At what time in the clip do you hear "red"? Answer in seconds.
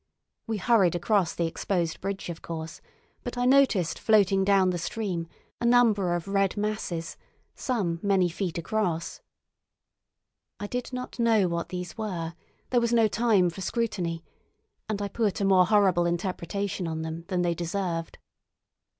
6.27-6.57